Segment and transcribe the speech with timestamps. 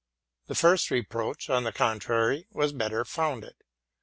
[0.47, 3.53] The first reproach, on the contrary, was better founded.